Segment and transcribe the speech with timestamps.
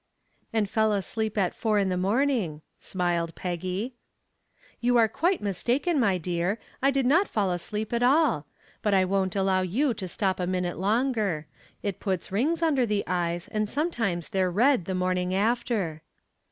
[0.51, 3.93] "And fell asleep at four in the morning," smiled Peggy.
[4.79, 6.57] "You are quite mistaken, my dear.
[6.81, 8.47] I did not fall asleep at all.
[8.81, 11.45] But I won't allow you to stop a minute longer.
[11.83, 16.01] It puts rings under the eyes and sometimes they're red the morning after."